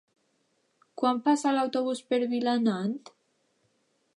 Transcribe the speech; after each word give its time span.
Quan 1.01 1.19
passa 1.27 1.53
l'autobús 1.57 2.01
per 2.13 2.19
Vilanant? 2.33 2.99